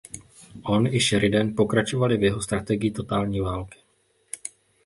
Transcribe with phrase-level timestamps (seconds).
[0.63, 3.79] On i Sheridan pokračovali v jeho strategii totální války.